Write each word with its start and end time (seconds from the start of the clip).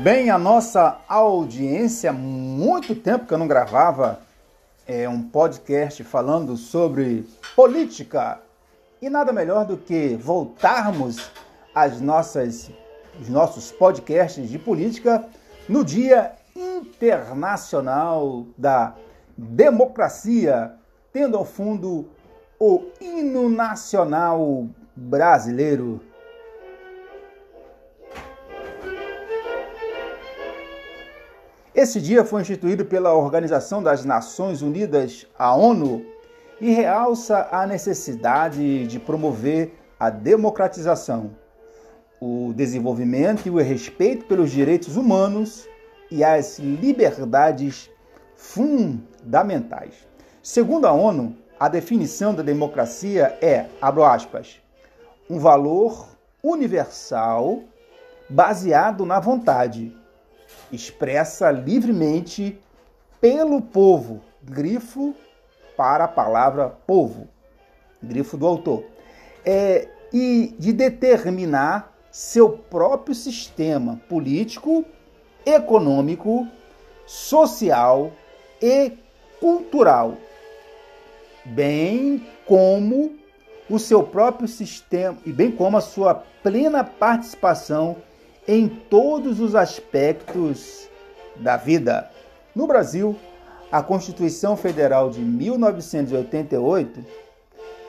Bem, 0.00 0.30
a 0.30 0.38
nossa 0.38 1.00
audiência, 1.06 2.14
muito 2.14 2.94
tempo 2.94 3.26
que 3.26 3.34
eu 3.34 3.36
não 3.36 3.46
gravava 3.46 4.20
é, 4.86 5.06
um 5.06 5.22
podcast 5.22 6.02
falando 6.02 6.56
sobre 6.56 7.28
política. 7.54 8.40
E 9.02 9.10
nada 9.10 9.34
melhor 9.34 9.66
do 9.66 9.76
que 9.76 10.16
voltarmos 10.16 11.30
às 11.74 12.00
nossas, 12.00 12.70
os 13.20 13.28
nossos 13.28 13.70
podcasts 13.70 14.48
de 14.48 14.58
política 14.58 15.26
no 15.68 15.84
Dia 15.84 16.32
Internacional 16.56 18.46
da 18.56 18.94
Democracia, 19.36 20.72
tendo 21.12 21.36
ao 21.36 21.44
fundo 21.44 22.08
o 22.58 22.86
hino 22.98 23.50
nacional 23.50 24.66
brasileiro. 24.96 26.00
Esse 31.74 32.02
dia 32.02 32.22
foi 32.22 32.42
instituído 32.42 32.84
pela 32.84 33.14
Organização 33.14 33.82
das 33.82 34.04
Nações 34.04 34.60
Unidas, 34.60 35.26
a 35.38 35.54
ONU, 35.56 36.04
e 36.60 36.70
realça 36.70 37.48
a 37.50 37.66
necessidade 37.66 38.86
de 38.86 39.00
promover 39.00 39.72
a 39.98 40.10
democratização, 40.10 41.30
o 42.20 42.52
desenvolvimento 42.54 43.46
e 43.46 43.50
o 43.50 43.56
respeito 43.56 44.26
pelos 44.26 44.50
direitos 44.50 44.98
humanos 44.98 45.66
e 46.10 46.22
as 46.22 46.58
liberdades 46.58 47.88
fundamentais. 48.36 49.94
Segundo 50.42 50.86
a 50.86 50.92
ONU, 50.92 51.34
a 51.58 51.68
definição 51.68 52.34
da 52.34 52.42
democracia 52.42 53.38
é, 53.40 53.64
abro 53.80 54.04
aspas, 54.04 54.60
um 55.28 55.38
valor 55.38 56.06
universal 56.42 57.60
baseado 58.28 59.06
na 59.06 59.18
vontade 59.18 59.96
expressa 60.72 61.50
livremente 61.50 62.58
pelo 63.20 63.60
povo, 63.60 64.20
grifo 64.42 65.14
para 65.76 66.04
a 66.04 66.08
palavra 66.08 66.68
povo, 66.86 67.28
grifo 68.02 68.36
do 68.36 68.46
autor, 68.46 68.84
é, 69.44 69.88
e 70.12 70.54
de 70.58 70.72
determinar 70.72 71.92
seu 72.10 72.50
próprio 72.50 73.14
sistema 73.14 74.00
político, 74.08 74.84
econômico, 75.46 76.46
social 77.06 78.12
e 78.60 78.92
cultural, 79.40 80.16
bem 81.44 82.26
como 82.46 83.16
o 83.68 83.78
seu 83.78 84.02
próprio 84.02 84.46
sistema 84.46 85.16
e 85.24 85.32
bem 85.32 85.50
como 85.50 85.76
a 85.76 85.80
sua 85.80 86.14
plena 86.42 86.84
participação 86.84 87.96
em 88.46 88.68
todos 88.68 89.40
os 89.40 89.54
aspectos 89.54 90.88
da 91.36 91.56
vida. 91.56 92.10
No 92.54 92.66
Brasil, 92.66 93.16
a 93.70 93.82
Constituição 93.82 94.56
Federal 94.56 95.10
de 95.10 95.20
1988 95.20 97.04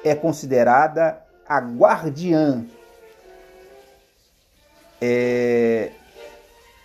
é 0.04 0.16
considerada 0.16 1.22
a 1.48 1.60
guardiã 1.60 2.66
é, 5.02 5.92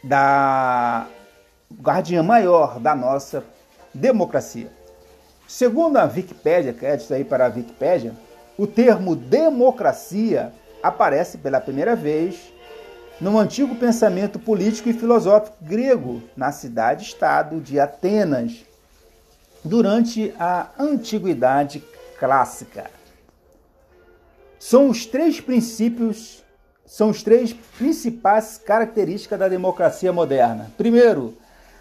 da 0.02 1.06
guardiã 1.80 2.22
maior 2.22 2.80
da 2.80 2.94
nossa 2.94 3.44
democracia. 3.94 4.70
Segundo 5.46 5.96
a 5.96 6.04
Wikipédia, 6.04 6.72
crédito 6.72 7.14
aí 7.14 7.24
para 7.24 7.46
a 7.46 7.48
Wikipédia, 7.48 8.14
o 8.56 8.66
termo 8.66 9.14
democracia 9.14 10.52
aparece 10.82 11.38
pela 11.38 11.60
primeira 11.60 11.94
vez 11.94 12.52
no 13.20 13.38
antigo 13.38 13.74
pensamento 13.74 14.38
político 14.38 14.88
e 14.88 14.92
filosófico 14.92 15.56
grego, 15.60 16.22
na 16.36 16.52
cidade-estado 16.52 17.60
de 17.60 17.80
Atenas, 17.80 18.64
durante 19.64 20.32
a 20.38 20.68
Antiguidade 20.78 21.82
Clássica. 22.18 22.90
São 24.58 24.88
os 24.88 25.04
três 25.04 25.40
princípios, 25.40 26.44
são 26.86 27.10
os 27.10 27.22
três 27.22 27.52
principais 27.52 28.60
características 28.64 29.38
da 29.38 29.48
democracia 29.48 30.12
moderna. 30.12 30.70
Primeiro, 30.76 31.36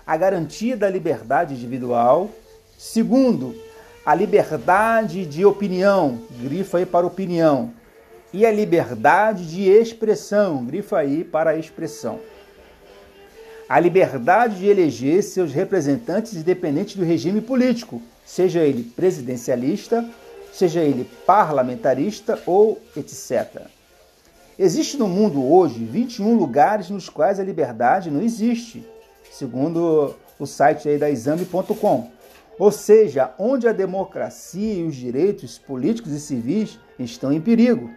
a 0.06 0.18
garantia 0.18 0.76
da 0.76 0.90
liberdade 0.90 1.54
individual. 1.54 2.30
Segundo, 2.78 3.56
a 4.06 4.16
liberdade 4.16 5.26
de 5.26 5.46
opinião, 5.46 6.20
grifa 6.40 6.78
aí 6.80 6.86
para 6.86 7.06
opinião 7.06 7.74
e 8.34 8.46
a 8.46 8.52
liberdade 8.52 9.48
de 9.50 9.64
expressão, 9.70 10.66
grifa 10.66 10.98
aí 10.98 11.24
para 11.24 11.52
a 11.52 11.58
expressão. 11.58 12.20
A 13.70 13.80
liberdade 13.80 14.60
de 14.60 14.68
eleger 14.68 15.22
seus 15.24 15.52
representantes 15.52 16.34
independentes 16.34 16.96
do 16.96 17.04
regime 17.04 17.42
político, 17.42 18.02
seja 18.26 18.62
ele 18.62 18.84
presidencialista, 18.84 20.08
seja 20.54 20.82
ele 20.82 21.10
parlamentarista 21.26 22.42
ou 22.46 22.82
etc. 22.96 23.68
Existe 24.58 24.98
no 24.98 25.08
mundo 25.08 25.46
hoje 25.46 25.84
21 25.84 26.34
lugares 26.36 26.90
nos 26.90 27.10
quais 27.10 27.40
a 27.40 27.44
liberdade 27.44 28.10
não 28.10 28.22
existe, 28.22 28.84
segundo 29.32 30.16
o 30.40 30.46
site 30.46 30.90
aí 30.90 30.98
da 30.98 31.10
exame.com. 31.10 32.10
Ou 32.58 32.72
seja, 32.72 33.34
onde 33.38 33.68
a 33.68 33.72
democracia 33.72 34.76
e 34.76 34.84
os 34.84 34.96
direitos 34.96 35.60
políticos 35.60 36.12
e 36.12 36.20
civis 36.20 36.80
estão 36.98 37.32
em 37.32 37.40
perigo. 37.40 37.92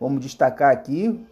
Vamos 0.00 0.20
destacar 0.20 0.72
aqui, 0.72 1.24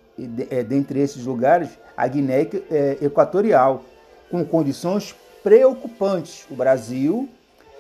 é, 0.51 0.63
dentre 0.63 1.01
esses 1.01 1.25
lugares, 1.25 1.69
a 1.97 2.07
Guiné 2.07 2.49
é, 2.71 2.99
Equatorial, 3.03 3.83
com 4.31 4.45
condições 4.45 5.15
preocupantes. 5.43 6.47
O 6.51 6.55
Brasil 6.55 7.29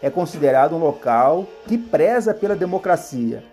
é 0.02 0.10
considerado 0.10 0.74
um 0.74 0.78
local 0.78 1.46
que 1.66 1.78
preza 1.78 2.34
pela 2.34 2.56
democracia. 2.56 3.44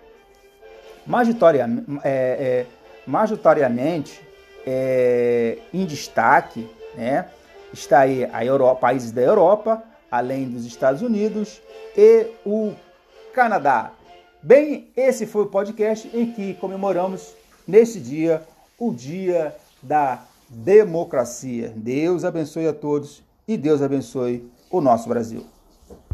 Majoritariamente, 1.05 1.85
é, 2.03 2.09
é, 2.09 2.65
majoritariamente 3.05 4.21
é, 4.65 5.59
em 5.73 5.85
destaque 5.85 6.69
né, 6.95 7.25
está 7.71 7.99
aí 7.99 8.27
a 8.33 8.43
Europa, 8.43 8.81
países 8.81 9.11
da 9.11 9.21
Europa, 9.21 9.83
além 10.11 10.49
dos 10.49 10.65
Estados 10.65 11.01
Unidos 11.01 11.61
e 11.95 12.27
o 12.45 12.73
Canadá. 13.33 13.91
Bem, 14.41 14.87
esse 14.95 15.25
foi 15.25 15.43
o 15.43 15.47
podcast 15.47 16.09
em 16.13 16.31
que 16.31 16.53
comemoramos 16.53 17.35
nesse 17.67 17.99
dia 17.99 18.41
o 18.77 18.93
Dia 18.93 19.53
da 19.83 20.23
Democracia. 20.47 21.73
Deus 21.75 22.23
abençoe 22.23 22.65
a 22.65 22.73
todos 22.73 23.21
e 23.45 23.57
Deus 23.57 23.81
abençoe 23.81 24.49
o 24.71 24.79
nosso 24.79 25.09
Brasil. 25.09 25.45